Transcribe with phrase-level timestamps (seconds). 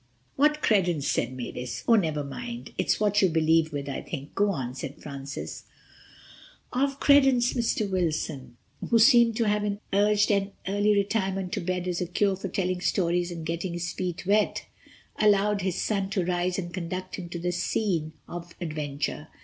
[0.35, 1.83] '"("What's credence?" said Mavis.
[1.87, 2.73] "Oh, never mind.
[2.75, 4.33] It's what you believe with, I think.
[4.33, 5.65] Go on," said Francis.)
[6.73, 7.53] "'—of credence.
[7.53, 7.87] Mr.
[7.87, 8.57] Wilson,
[8.89, 12.81] who seems to have urged an early retirement to bed as a cure for telling
[12.81, 14.65] stories and getting his feet wet,
[15.19, 19.27] allowed his son to rise and conduct him to the scene of adventure.